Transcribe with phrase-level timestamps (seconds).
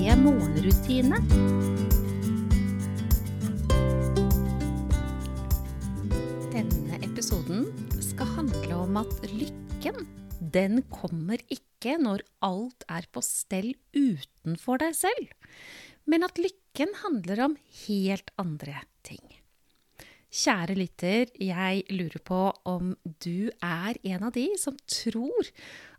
[0.00, 1.18] morgenrutine.
[6.54, 7.66] Denne episoden
[8.00, 10.06] skal handle om at lykken,
[10.40, 15.28] den kommer ikke når alt er på stell utenfor deg selv,
[16.08, 19.22] men at lykken handler om helt andre ting.
[20.30, 25.50] Kjære lytter, jeg lurer på om du er en av de som tror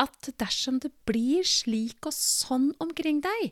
[0.00, 3.50] at dersom det blir slik og sånn omkring deg,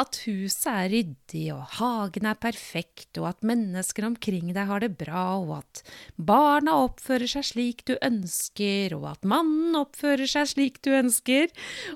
[0.00, 4.92] at huset er ryddig og hagen er perfekt og at mennesker omkring deg har det
[5.00, 5.80] bra og at
[6.16, 11.48] barna oppfører seg slik du ønsker og at mannen oppfører seg slik du ønsker,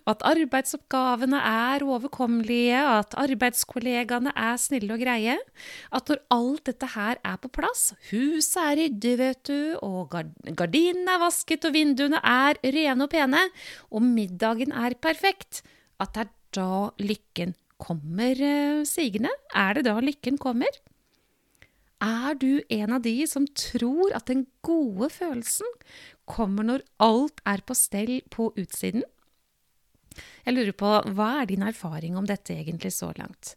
[0.05, 5.37] og at arbeidsoppgavene er overkommelige, at arbeidskollegaene er snille og greie,
[5.92, 10.17] at når alt dette her er på plass, huset er ryddig, vet du, og
[10.59, 13.47] gardinene er vasket og vinduene er rene og pene,
[13.91, 15.64] og middagen er perfekt,
[16.01, 19.33] at det er da lykken kommer eh, sigende?
[19.56, 20.70] Er det da lykken kommer?
[22.00, 25.69] Er du en av de som tror at den gode følelsen
[26.28, 29.05] kommer når alt er på stell på utsiden?
[30.47, 33.55] Jeg lurer på, hva er din erfaring om dette egentlig så langt?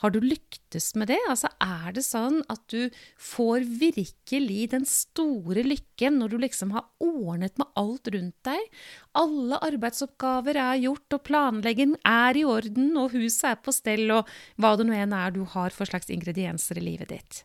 [0.00, 1.18] Har du lyktes med det?
[1.28, 2.88] Altså, er det sånn at du
[3.20, 8.80] får virkelig den store lykken når du liksom har ordnet med alt rundt deg?
[9.20, 14.28] Alle arbeidsoppgaver er gjort, og planleggingen er i orden, og huset er på stell, og
[14.56, 17.42] hva det nå enn er du har for slags ingredienser i livet ditt.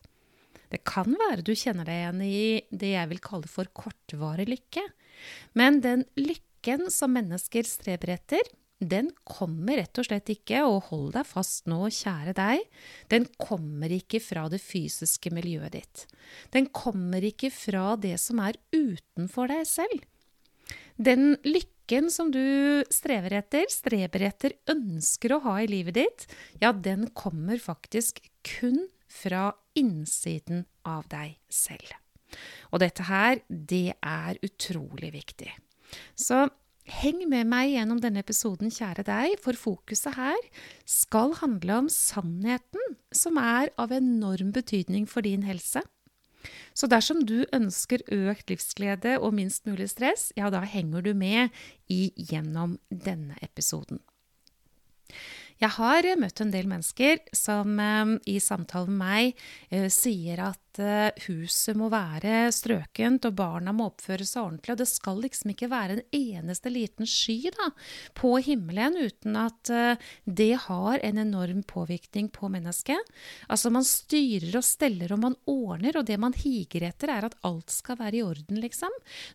[0.72, 4.82] Det kan være du kjenner deg igjen i det jeg vil kalle for kortvarig lykke.
[5.60, 8.42] Men den lykken som mennesker streber etter,
[8.78, 12.64] den kommer rett og slett ikke, og hold deg fast nå, kjære deg,
[13.12, 16.04] den kommer ikke fra det fysiske miljøet ditt.
[16.52, 20.04] Den kommer ikke fra det som er utenfor deg selv.
[20.96, 26.26] Den lykken som du strever etter, streber etter, ønsker å ha i livet ditt,
[26.60, 31.94] ja, den kommer faktisk kun fra innsiden av deg selv.
[32.74, 35.52] Og dette her, det er utrolig viktig.
[36.18, 36.44] Så
[36.86, 40.38] Heng med meg gjennom denne episoden, kjære deg, for fokuset her
[40.86, 45.82] skal handle om sannheten, som er av enorm betydning for din helse.
[46.78, 51.50] Så dersom du ønsker økt livsglede og minst mulig stress, ja, da henger du med
[51.90, 53.98] i gjennom denne episoden.
[55.56, 60.60] Jeg har møtt en del mennesker som eh, i samtale med meg eh, sier at
[60.82, 64.74] Eh, huset må være strøkent, og barna må oppføre seg ordentlig.
[64.74, 67.70] Og det skal liksom ikke være en eneste liten sky da,
[68.16, 73.14] på himmelen uten at uh, det har en enorm påvirkning på mennesket.
[73.52, 77.38] Altså man styrer og steller og man ordner, og det man higer etter, er at
[77.46, 78.92] alt skal være i orden, liksom.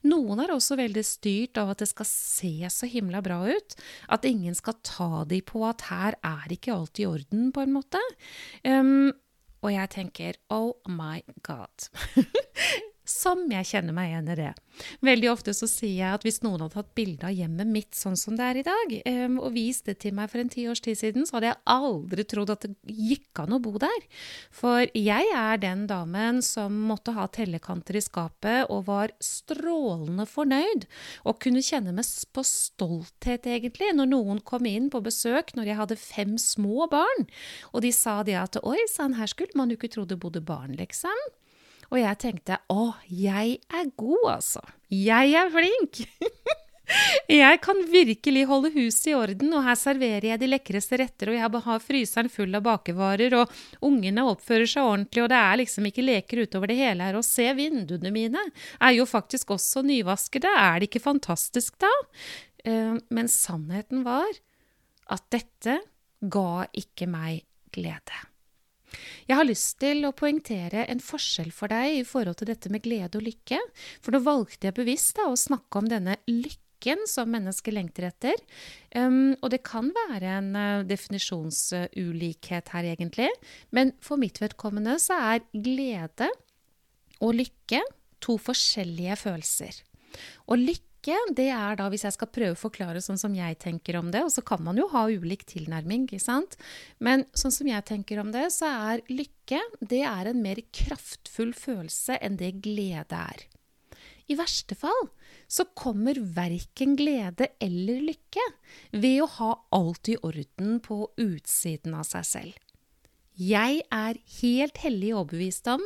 [0.10, 3.78] Noen er også veldig styrt av at det skal se så himla bra ut.
[4.12, 7.76] At ingen skal ta de på at her er ikke alt i orden, på en
[7.76, 8.02] måte.
[8.68, 9.12] Um,
[9.62, 11.90] og jeg tenker oh my god.
[13.12, 14.52] som jeg kjenner meg igjen i det.
[15.04, 18.18] Veldig ofte så sier jeg at hvis noen hadde tatt bilde av hjemmet mitt sånn
[18.20, 18.94] som det er i dag,
[19.28, 22.26] um, og vist det til meg for en tiårs tid siden, så hadde jeg aldri
[22.28, 24.08] trodd at det gikk an å bo der.
[24.56, 30.88] For jeg er den damen som måtte ha tellekanter i skapet og var strålende fornøyd,
[31.28, 35.80] og kunne kjenne meg på stolthet, egentlig, når noen kom inn på besøk når jeg
[35.82, 37.28] hadde fem små barn,
[37.76, 40.44] og de sa det at oi sann, her skulle man jo ikke tro det bodde
[40.46, 41.30] barn, liksom.
[41.92, 44.64] Og jeg tenkte å, jeg er god, altså.
[44.92, 46.04] Jeg er flink.
[47.32, 51.38] Jeg kan virkelig holde huset i orden, og her serverer jeg de lekreste retter, og
[51.38, 55.88] jeg har fryseren full av bakevarer, og ungene oppfører seg ordentlig, og det er liksom
[55.88, 57.20] ikke leker utover det hele her.
[57.20, 58.44] Og se, vinduene mine
[58.80, 61.94] er jo faktisk også nyvaskede, er det ikke fantastisk da?
[62.66, 64.28] Eh, men sannheten var
[65.12, 65.80] at dette
[66.22, 68.20] ga ikke meg glede.
[69.30, 72.84] Jeg har lyst til å poengtere en forskjell for deg i forhold til dette med
[72.86, 73.60] glede og lykke.
[74.04, 78.42] For nå valgte jeg bevisst da, å snakke om denne lykken som mennesket lengter etter.
[78.96, 83.30] Um, og det kan være en uh, definisjonsulikhet her, egentlig.
[83.72, 86.32] Men for mitt vedkommende så er glede
[87.22, 87.84] og lykke
[88.22, 89.84] to forskjellige følelser.
[90.50, 93.58] Og lykke lykke, det er da, hvis jeg skal prøve å forklare sånn som jeg
[93.60, 96.58] tenker om det, og så kan man jo ha ulik tilnærming, ikke sant,
[97.00, 101.54] men sånn som jeg tenker om det, så er lykke det er en mer kraftfull
[101.54, 103.48] følelse enn det glede er.
[104.30, 105.10] I verste fall
[105.52, 108.46] så kommer verken glede eller lykke
[108.94, 112.60] ved å ha alt i orden på utsiden av seg selv.
[113.42, 115.84] Jeg er helt hellig overbevist om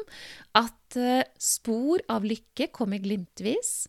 [0.57, 3.85] at eh, spor av lykke kommer glimtvis,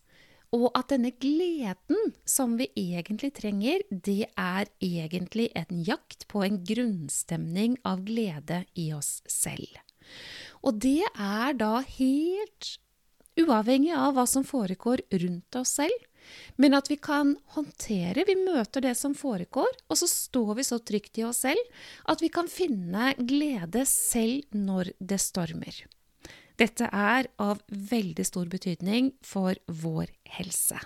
[0.56, 6.62] og at denne gleden som vi egentlig trenger, det er egentlig en jakt på en
[6.66, 9.78] grunnstemning av glede i oss selv.
[10.66, 12.76] Og det er da helt
[13.36, 16.06] uavhengig av hva som foregår rundt oss selv,
[16.58, 20.80] men at vi kan håndtere Vi møter det som foregår, og så står vi så
[20.82, 21.60] trygt i oss selv
[22.10, 25.84] at vi kan finne glede selv når det stormer.
[26.56, 30.08] Dette er av veldig stor betydning for vår
[30.38, 30.78] helse.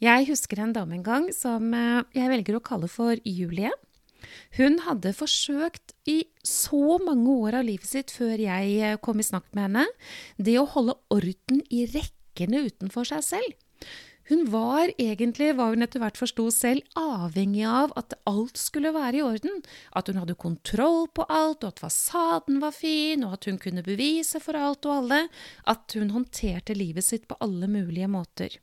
[0.00, 3.72] Jeg husker en dame en gang som eh, jeg velger å kalle for Julie.
[4.56, 9.26] Hun hadde forsøkt i så mange år av livet sitt før jeg eh, kom i
[9.26, 9.86] snakk med henne,
[10.36, 13.58] det å holde orden i rekkene utenfor seg selv.
[14.30, 19.18] Hun var egentlig, hva hun etter hvert forsto selv, avhengig av at alt skulle være
[19.18, 19.58] i orden.
[19.98, 23.82] At hun hadde kontroll på alt, og at fasaden var fin, og at hun kunne
[23.86, 25.20] bevise for alt og alle
[25.74, 28.54] at hun håndterte livet sitt på alle mulige måter.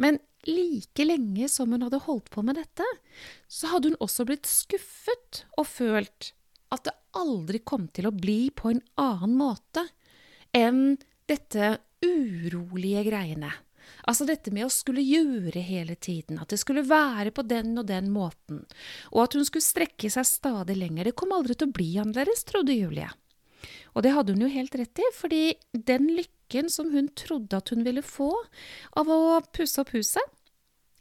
[0.00, 0.16] Men
[0.48, 2.86] like lenge som hun hadde holdt på med dette,
[3.52, 6.32] så hadde hun også blitt skuffet og følt
[6.72, 9.84] at det aldri kom til å bli på en annen måte
[10.56, 10.96] enn
[11.28, 13.50] dette urolige greiene.
[14.08, 17.88] Altså dette med å skulle gjøre hele tiden, at det skulle være på den og
[17.90, 18.64] den måten,
[19.12, 21.10] og at hun skulle strekke seg stadig lenger.
[21.10, 23.10] Det kom aldri til å bli annerledes, trodde Julie.
[23.94, 27.72] Og det hadde hun jo helt rett i, fordi den lykken som hun trodde at
[27.74, 28.32] hun ville få
[28.98, 30.36] av å pusse opp huset,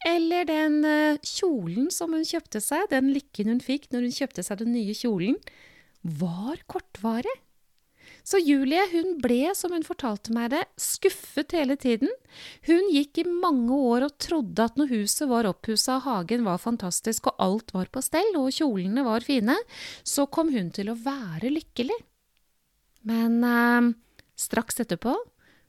[0.08, 4.46] eller den eh, kjolen som hun kjøpte seg, den lykken hun fikk når hun kjøpte
[4.48, 5.36] seg den nye kjolen,
[6.00, 7.36] var kortvarig.
[8.28, 12.12] Så Julie hun ble, som hun fortalte meg det, skuffet hele tiden.
[12.68, 16.62] Hun gikk i mange år og trodde at når huset var oppussa og hagen var
[16.62, 19.58] fantastisk og alt var på stell og kjolene var fine,
[20.04, 22.00] så kom hun til å være lykkelig.
[23.10, 23.92] Men eh,
[24.40, 25.16] straks etterpå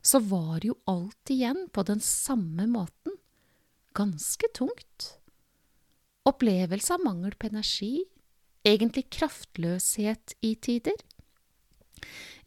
[0.02, 3.16] så var jo alt igjen på den samme måten.
[3.96, 5.10] Ganske tungt.
[6.28, 8.04] Opplevelse av mangel på energi,
[8.66, 10.96] egentlig kraftløshet i tider.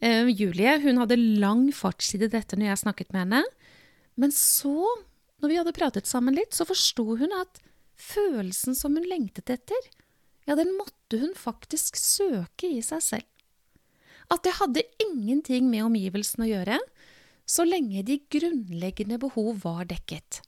[0.02, 3.42] Uh, Julie hun hadde lang fartstid i dette når jeg snakket med henne.
[4.20, 4.74] Men så,
[5.42, 7.60] når vi hadde pratet sammen litt, så forsto hun at
[7.98, 9.90] følelsen som hun lengtet etter,
[10.44, 13.28] ja, den måtte hun faktisk søke i seg selv.
[14.32, 16.80] At det hadde ingenting med omgivelsene å gjøre,
[17.44, 20.40] så lenge de grunnleggende behov var dekket.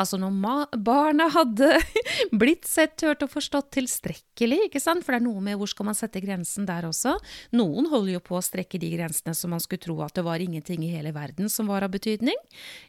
[0.00, 1.74] Altså når barna hadde
[2.40, 5.90] blitt sett, hørt og forstått tilstrekkelig, ikke sant, for det er noe med hvor skal
[5.90, 7.16] man sette grensen der også.
[7.56, 10.42] Noen holder jo på å strekke de grensene som man skulle tro at det var
[10.42, 12.38] ingenting i hele verden som var av betydning,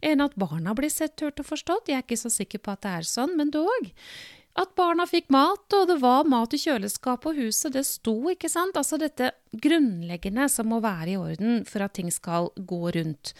[0.01, 1.91] enn at barna blir sett, hørt og forstått.
[1.91, 3.91] Jeg er ikke så sikker på at det er sånn, men dog.
[4.59, 8.49] At barna fikk mat, og det var mat i kjøleskapet og huset, det sto, ikke
[8.51, 8.75] sant?
[8.75, 9.29] Altså dette
[9.63, 13.31] grunnleggende som må være i orden for at ting skal gå rundt.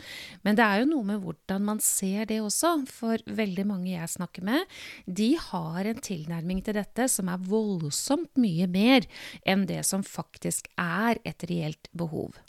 [0.48, 4.14] Men det er jo noe med hvordan man ser det også, for veldig mange jeg
[4.16, 9.10] snakker med, de har en tilnærming til dette som er voldsomt mye mer
[9.44, 12.40] enn det som faktisk er et reelt behov.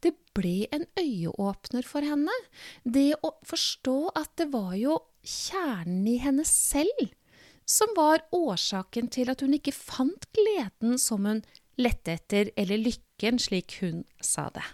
[0.00, 2.32] Det ble en øyeåpner for henne,
[2.88, 7.10] det å forstå at det var jo kjernen i henne selv
[7.70, 11.42] som var årsaken til at hun ikke fant gleden som hun
[11.80, 14.66] lette etter, eller lykken, slik hun sa det.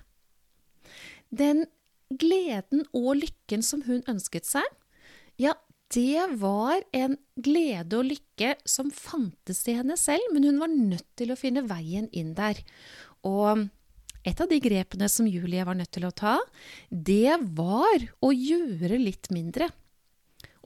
[1.30, 1.66] Den
[2.10, 4.66] gleden og lykken som hun ønsket seg,
[5.40, 5.54] ja,
[5.94, 11.08] det var en glede og lykke som fantes i henne selv, men hun var nødt
[11.18, 12.58] til å finne veien inn der.
[13.26, 13.68] Og
[14.26, 16.40] et av de grepene som Julie var nødt til å ta,
[16.90, 19.70] det var å gjøre litt mindre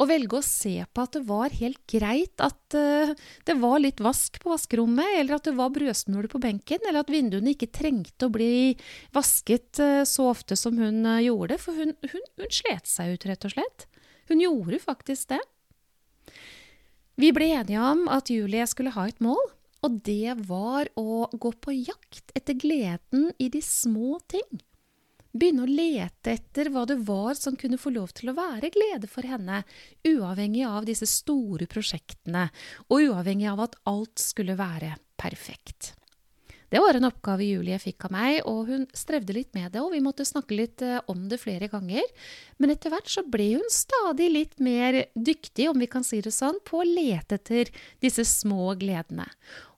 [0.00, 3.12] og velge å se på at det var helt greit at uh,
[3.46, 7.12] det var litt vask på vaskerommet, eller at det var brødsmuler på benken, eller at
[7.12, 8.72] vinduene ikke trengte å bli
[9.16, 13.28] vasket uh, så ofte som hun uh, gjorde, for hun, hun, hun slet seg ut,
[13.28, 13.86] rett og slett.
[14.32, 15.42] Hun gjorde faktisk det.
[17.20, 19.42] Vi ble enige om at Julie skulle ha et mål,
[19.84, 24.64] og det var å gå på jakt etter gleden i de små ting.
[25.30, 29.06] Begynne å lete etter hva det var som kunne få lov til å være glede
[29.10, 29.62] for henne,
[30.02, 32.48] uavhengig av disse store prosjektene,
[32.90, 35.94] og uavhengig av at alt skulle være perfekt.
[36.70, 39.90] Det var en oppgave Julie fikk av meg, og hun strevde litt med det, og
[39.90, 42.06] vi måtte snakke litt eh, om det flere ganger.
[42.62, 46.30] Men etter hvert så ble hun stadig litt mer dyktig, om vi kan si det
[46.34, 47.72] sånn, på å lete etter
[48.02, 49.26] disse små gledene.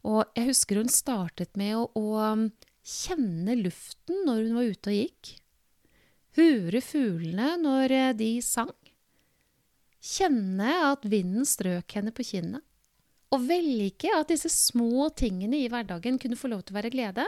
[0.04, 2.36] Og jeg husker hun startet med å, å
[2.84, 5.32] kjenne luften når hun var ute og gikk.
[6.38, 8.72] Høre fuglene når eh, de sang.
[10.02, 12.64] Kjenne at vinden strøk henne på kinnet
[13.32, 17.24] og velge at disse små tingene i hverdagen kunne få lov til å være glede.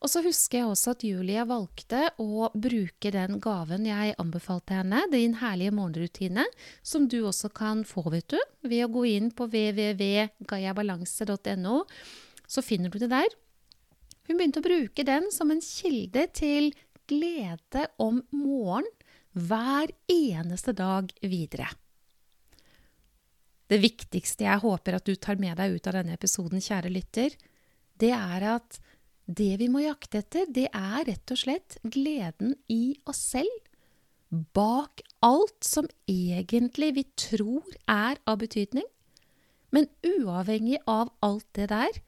[0.00, 5.00] Og så husker jeg også at Julie valgte å bruke den gaven jeg anbefalte henne,
[5.12, 6.44] din herlige morgenrutine,
[6.82, 11.76] som du også kan få, vet du, ved å gå inn på www.gayabalanse.no.
[12.48, 13.30] Så finner du det der.
[14.24, 16.72] Hun begynte å bruke den som en kilde til
[17.10, 18.90] glede om morgenen
[19.34, 21.66] hver eneste dag videre.
[23.66, 27.34] Det viktigste jeg håper at du tar med deg ut av denne episoden, kjære lytter,
[27.98, 28.78] det er at
[29.24, 33.54] det vi må jakte etter, det er rett og slett gleden i oss selv.
[34.28, 38.86] Bak alt som egentlig vi tror er av betydning.
[39.74, 42.02] Men uavhengig av alt det der,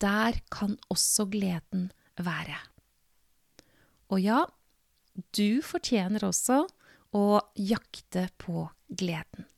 [0.00, 2.56] der kan også gleden være.
[4.14, 4.44] Og ja,
[5.34, 6.60] du fortjener også
[7.18, 7.24] å
[7.58, 9.48] jakte på gleden.